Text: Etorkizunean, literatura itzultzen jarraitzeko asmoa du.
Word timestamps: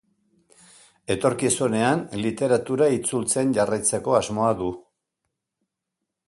Etorkizunean, 1.15 2.01
literatura 2.23 2.87
itzultzen 2.95 3.53
jarraitzeko 3.59 4.17
asmoa 4.23 4.49
du. 4.65 4.73